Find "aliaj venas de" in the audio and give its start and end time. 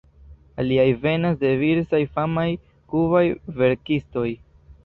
0.63-1.51